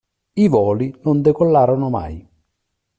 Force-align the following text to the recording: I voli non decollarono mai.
I 0.33 0.47
voli 0.49 0.91
non 1.03 1.21
decollarono 1.21 1.89
mai. 1.91 2.27